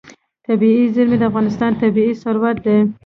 [0.45, 2.77] طبیعي زیرمې د افغانستان طبعي ثروت دی.